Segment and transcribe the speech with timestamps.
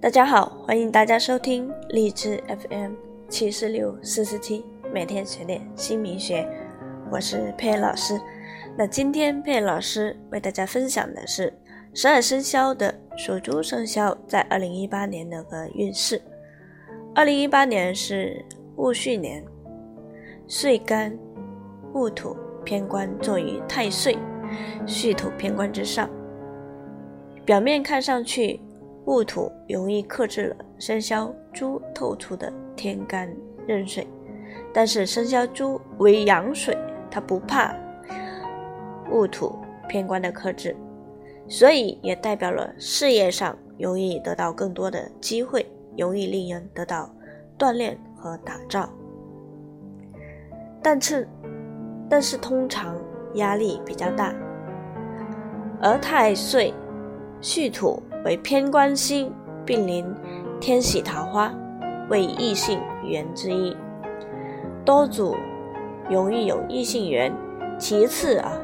[0.00, 2.92] 大家好，欢迎大家收听励志 FM
[3.28, 6.48] 七四六四四七，每天学点新名学，
[7.10, 8.16] 我是佩老师。
[8.76, 11.52] 那今天佩老师为大家分享的是
[11.94, 16.22] 十二生肖的属猪生肖在二零一八年的个运势。
[17.12, 18.44] 二零一八年是
[18.76, 19.44] 戊戌年，
[20.46, 21.12] 岁干
[21.92, 24.16] 戊土偏官坐于太岁，
[24.86, 26.08] 戌土偏官之上，
[27.44, 28.60] 表面看上去。
[29.08, 33.34] 戊土容易克制了生肖猪透出的天干
[33.66, 34.06] 壬水，
[34.70, 36.76] 但是生肖猪为阳水，
[37.10, 37.74] 它不怕
[39.10, 39.58] 戊土
[39.88, 40.76] 偏官的克制，
[41.48, 45.66] 所以也代表了事业上容易得到更多的机会，
[45.96, 47.10] 容易令人得到
[47.58, 48.90] 锻炼和打造。
[50.82, 51.26] 但是，
[52.10, 52.94] 但是通常
[53.36, 54.34] 压力比较大，
[55.80, 56.74] 而太岁
[57.40, 58.02] 戌土。
[58.24, 59.32] 为偏官星
[59.64, 60.04] 并临
[60.60, 61.54] 天喜桃花，
[62.10, 63.76] 为异性缘之一，
[64.84, 65.36] 多主
[66.10, 67.32] 容易有异性缘。
[67.78, 68.58] 其次啊，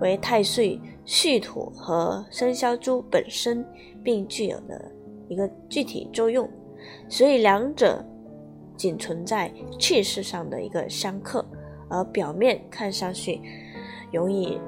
[0.00, 3.66] 为太岁戌土和生肖猪本身
[4.04, 4.92] 并具有的
[5.26, 6.48] 一个具体作用，
[7.08, 8.04] 所以两者
[8.76, 11.44] 仅存在气势上的一个相克，
[11.88, 13.40] 而表面看上去
[14.12, 14.60] 容易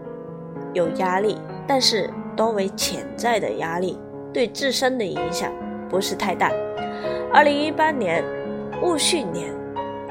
[0.75, 1.37] 有压力，
[1.69, 3.99] 但是多为潜在的压力。
[4.33, 5.53] 对自身的影响
[5.91, 6.51] 不是太大。
[7.35, 8.25] 二零一八年
[8.81, 9.53] 戊戌年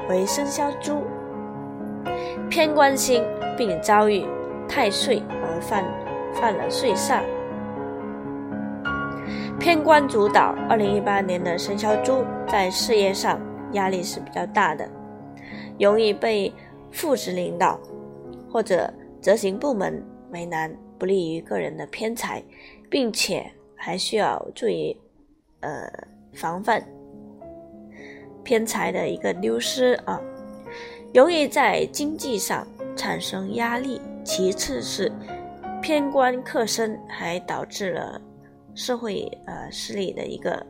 [0.08, 1.02] 为生肖猪，
[2.48, 3.24] 偏官星
[3.56, 4.24] 并遭遇
[4.68, 5.84] 太岁而犯
[6.32, 7.20] 犯了岁煞。
[9.58, 13.40] 偏官主导二零一八年的生肖猪在事业上
[13.72, 14.88] 压力是比较大的，
[15.80, 16.52] 容易被
[16.92, 17.80] 副职领导
[18.52, 20.70] 或者执行部门为难，
[21.00, 22.40] 不利于个人的偏财，
[22.88, 23.50] 并且。
[23.82, 24.94] 还需要注意，
[25.60, 25.90] 呃，
[26.34, 26.86] 防范
[28.44, 30.20] 偏财的一个丢失啊，
[31.14, 33.98] 容易在经济上产生压力。
[34.22, 35.10] 其次是
[35.80, 38.20] 偏官克身，还导致了
[38.74, 40.66] 社会呃势力的一个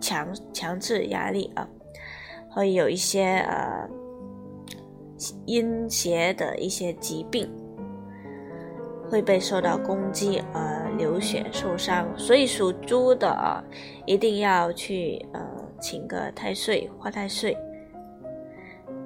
[0.00, 1.68] 强强制压力啊，
[2.50, 3.88] 会有一些呃
[5.44, 7.48] 阴邪的一些疾病。
[9.10, 13.62] 会被受到攻击而流血受伤，所以属猪的啊，
[14.04, 15.40] 一定要去呃
[15.80, 17.56] 请个太岁化太岁。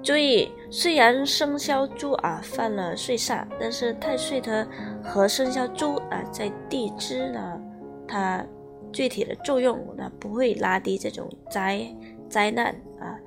[0.02, 4.66] 注意，虽然生肖猪啊犯了岁煞，但是太岁它
[5.04, 7.60] 和生肖猪啊在地支呢，
[8.08, 8.42] 它
[8.90, 11.86] 具体的作用呢不会拉低这种灾
[12.30, 12.68] 灾难
[12.98, 13.18] 啊，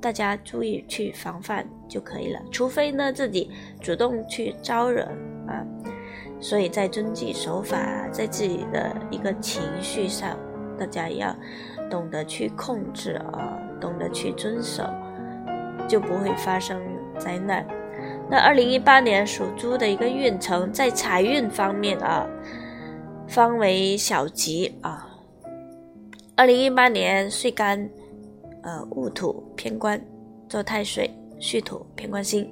[0.00, 5.08] 大家注意去防范就可以了，除非呢自己主动去招惹。
[6.40, 7.78] 所以在遵纪守法，
[8.10, 10.38] 在自己的一个情绪上，
[10.78, 11.36] 大家要
[11.90, 14.82] 懂得去控制啊，懂得去遵守，
[15.86, 16.80] 就不会发生
[17.18, 17.66] 灾难。
[18.30, 22.26] 那二零一八年属猪的一个运程，在财运方面啊，
[23.28, 25.06] 方为小吉啊。
[26.36, 27.86] 二零一八年岁干，
[28.62, 30.02] 呃，戊土偏官
[30.48, 32.50] 做太岁，戌土偏官星，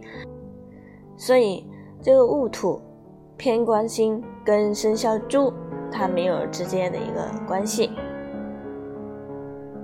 [1.16, 1.65] 所以
[2.03, 2.82] 这个戊土。
[3.38, 5.53] 偏官星跟生肖猪，
[5.93, 7.93] 它没有直接的一个关系，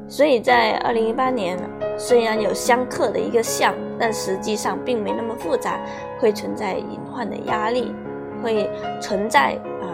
[0.08, 1.56] 所以在二零一八年，
[1.96, 5.78] 虽然有相克的一个相，但实际上并没那么复杂，
[6.18, 7.94] 会存在隐患的压力，
[8.42, 8.68] 会
[9.00, 9.86] 存在啊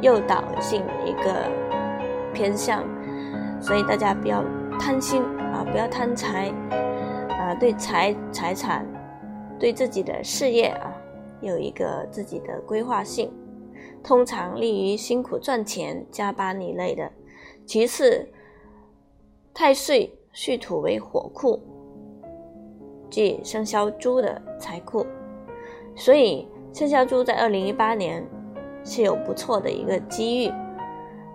[0.00, 1.34] 诱导性的一个
[2.32, 2.80] 偏向，
[3.60, 4.44] 所以大家不要
[4.78, 5.20] 贪心
[5.52, 6.52] 啊，不要贪财
[7.28, 8.86] 啊，对财财产，
[9.58, 10.93] 对自己的事业啊。
[11.44, 13.30] 有一个自己的规划性，
[14.02, 17.10] 通常利于辛苦赚钱、加班一类的。
[17.66, 18.28] 其次，
[19.52, 21.60] 太岁戌土为火库，
[23.08, 25.06] 即生肖猪的财库，
[25.94, 28.26] 所以生肖猪在二零一八年
[28.82, 30.52] 是有不错的一个机遇，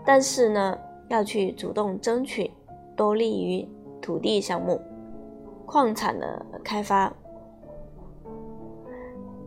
[0.05, 2.51] 但是呢，要去主动争取，
[2.95, 3.67] 多利于
[4.01, 4.81] 土地项目、
[5.65, 7.11] 矿产的开发。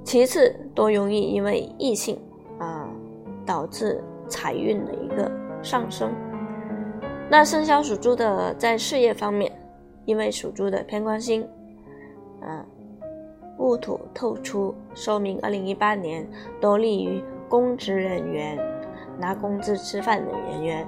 [0.05, 2.19] 其次，多容易因为异性
[2.59, 2.89] 啊
[3.47, 5.31] 导致财运的一个
[5.63, 6.13] 上升。
[7.31, 9.51] 那生肖属猪的在事业方面，
[10.05, 11.49] 因为属猪的偏官星，
[12.41, 12.67] 啊
[13.59, 16.29] 戊土透出，说明二零一八年
[16.61, 18.59] 多利于公职人员
[19.19, 20.87] 拿工资吃饭的人员，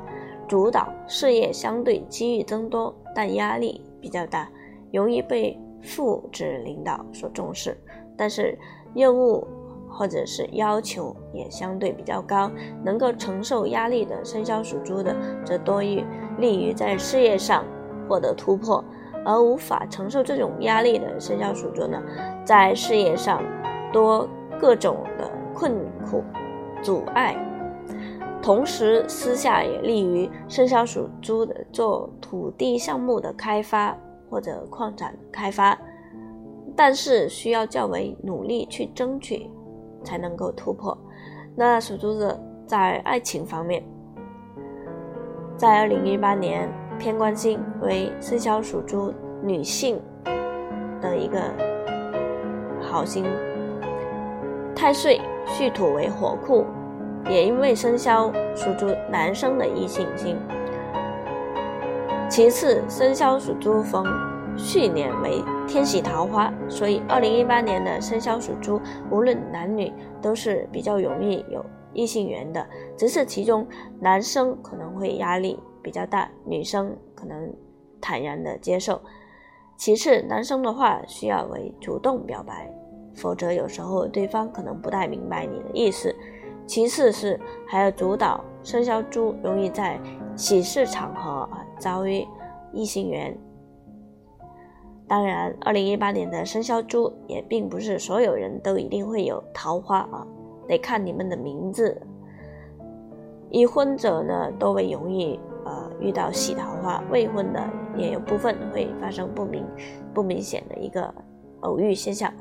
[0.49, 4.51] 主导事业相对机遇增多，但压力比较大，
[4.93, 7.77] 容易被副职领导所重视。
[8.17, 8.59] 但是
[8.95, 9.47] 任务
[9.89, 12.51] 或者是要求也相对比较高，
[12.83, 15.15] 能够承受压力的生肖属猪的，
[15.45, 16.05] 则多于
[16.39, 17.65] 利于在事业上
[18.09, 18.83] 获得突破；
[19.25, 22.03] 而无法承受这种压力的生肖属猪呢，
[22.45, 23.43] 在事业上
[23.93, 24.29] 多
[24.61, 25.75] 各种的困
[26.11, 26.25] 苦
[26.83, 27.37] 阻碍。
[28.43, 33.97] 同时，私下也利于生肖属猪的做土地项目的开发
[34.29, 35.79] 或者矿产开发，
[36.77, 39.51] 但是需要较为努力去争取，
[40.03, 40.97] 才能够突破。
[41.57, 43.83] 那属猪的在爱情方面，
[45.57, 46.69] 在二零一八年，
[46.99, 49.13] 偏官星为生肖属猪
[49.43, 50.01] 女性
[51.01, 51.41] 的一个
[52.81, 53.25] 好星，
[54.75, 56.65] 太岁戌土为火库。
[57.31, 60.37] 也因为生肖属猪男生的异性星，
[62.29, 64.05] 其次生肖属猪逢
[64.59, 68.81] 戌年为天喜桃花，所以二零一八年的生肖属猪
[69.11, 72.65] 无论男女都是比较容易有异性缘的，
[72.97, 73.67] 只是其中
[73.99, 77.53] 男生可能会压力比较大，女生可能
[78.01, 79.01] 坦然的接受。
[79.77, 82.71] 其次男生的话需要为主动表白，
[83.15, 86.15] 否则有时候对方可能不太明白你的意思。
[86.67, 89.99] 其次是还要主导生肖猪容易在
[90.37, 92.27] 喜事场合啊遭遇
[92.73, 93.37] 异性缘。
[95.07, 100.27] 当然，二零一八年的生肖猪也并不是所有人都一定会有桃花啊，
[100.67, 102.01] 得看你们的名字。
[103.51, 107.63] 已婚者呢多为容易呃遇到喜桃花，未婚的
[107.97, 109.65] 也有部分会发生不明
[110.13, 111.13] 不明显的一个
[111.61, 112.33] 偶遇现象。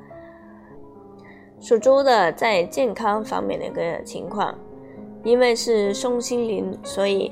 [1.59, 4.57] 属猪的在健康方面的一个情况，
[5.24, 7.31] 因为是松心灵，所以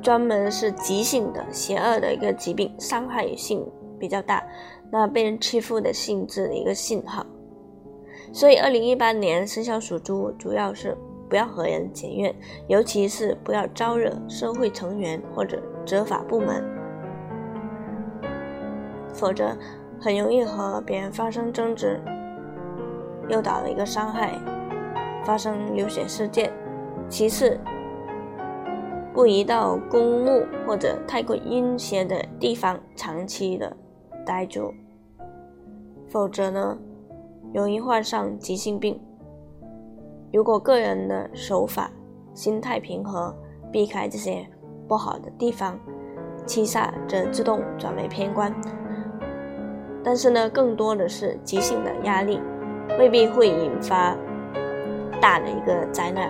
[0.00, 3.64] 专门是急性的、邪恶的一个疾病，伤害性
[4.00, 4.42] 比较大，
[4.90, 7.24] 那被人欺负的性质的一个信号。
[8.32, 10.96] 所以，二零一八年生肖属猪主要是
[11.28, 12.34] 不要和人结怨，
[12.68, 16.64] 尤其是不要招惹社会成员或者执法部门，
[19.12, 19.56] 否则
[20.00, 22.00] 很容易和别人发生争执。
[23.28, 24.32] 诱导了一个伤害，
[25.24, 26.52] 发生流血事件。
[27.08, 27.58] 其次，
[29.12, 33.76] 不宜到公墓或者太过阴邪的地方长期的
[34.24, 34.72] 待住，
[36.08, 36.78] 否则呢，
[37.52, 39.00] 容易患上急性病。
[40.32, 41.90] 如果个人的手法、
[42.34, 43.34] 心态平和，
[43.72, 44.46] 避开这些
[44.86, 45.78] 不好的地方，
[46.46, 48.54] 七煞则自动转为偏官。
[50.02, 52.40] 但是呢，更多的是急性的压力。
[52.98, 54.16] 未必会引发
[55.20, 56.28] 大的一个灾难，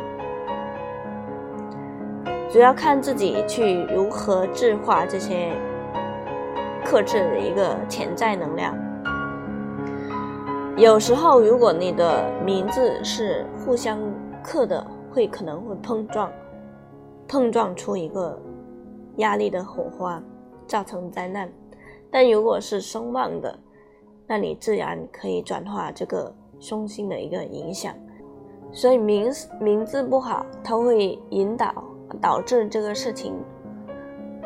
[2.51, 5.53] 主要看自己去如何制化这些
[6.91, 8.77] 克制的一个潜在能量。
[10.77, 14.01] 有时候，如果你的名字是互相
[14.43, 16.29] 克的，会可能会碰撞，
[17.29, 18.37] 碰撞出一个
[19.19, 20.21] 压力的火花，
[20.67, 21.49] 造成灾难。
[22.11, 23.57] 但如果是声望的，
[24.27, 26.35] 那你自然可以转化这个。
[26.59, 27.95] 凶星的一个影响，
[28.71, 29.33] 所以名
[29.63, 31.73] 名字不好，它会引导
[32.21, 33.35] 导致这个事情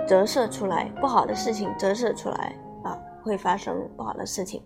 [0.06, 4.62] 折射出来，不好的事情折射出来啊，会发生不好的事情。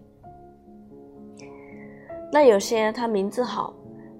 [2.32, 3.74] 那有些他名字好，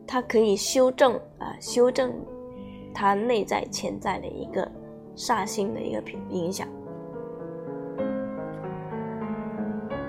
[0.06, 2.12] 他可以修正啊，修正
[2.94, 4.66] 他内在潜在的一个
[5.16, 6.66] 煞星的一个影响。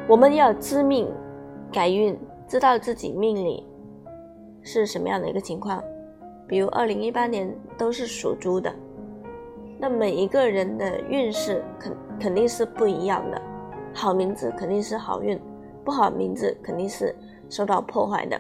[0.08, 1.08] 我们要知命
[1.72, 2.18] 改运。
[2.48, 3.64] 知道自己命里
[4.64, 5.84] 是什么样的一个情况，
[6.48, 8.74] 比如二零一八年都是属猪的，
[9.80, 13.42] 那每一个人的运势肯肯定是不一样的，
[13.94, 15.40] 好名字肯定是好运，
[15.84, 17.16] 不好名字肯定是
[17.50, 18.40] 受到破坏的。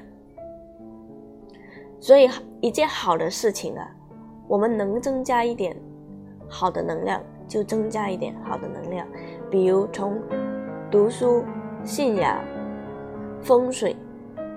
[1.99, 2.29] 所以
[2.61, 3.89] 一件好的事情啊，
[4.47, 5.75] 我们能增加一点
[6.47, 9.07] 好的能量，就增加一点好的能量，
[9.49, 10.21] 比如从
[10.91, 11.43] 读书、
[11.83, 12.37] 信仰。
[13.41, 13.95] 风水、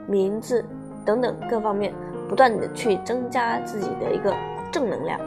[0.09, 0.65] 名字
[1.07, 1.95] 等等各方面，
[2.29, 4.35] 不断的去增加自己的一个
[4.73, 5.21] 正能量，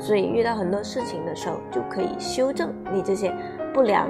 [0.00, 3.32] 所以遇到很多事情的时候，就可以修正你这些
[3.72, 4.08] 不良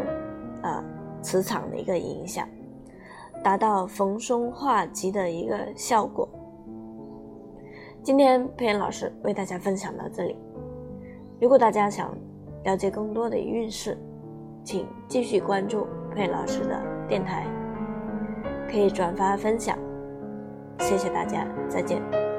[0.63, 0.83] 啊
[1.21, 2.49] 磁场的一个影响，
[3.43, 6.29] 达到逢凶化吉的一个效果。
[8.03, 10.37] 今天佩恩老师为大家分享到这里，
[11.41, 12.17] 如果大家想
[12.65, 13.99] 了解更多的运势，
[14.65, 17.45] 请继续关注佩恩老师的电台。
[18.71, 19.77] 可以转发分享，
[20.79, 22.30] 谢谢大家，再见。